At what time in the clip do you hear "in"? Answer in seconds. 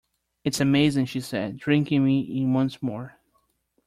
2.21-2.51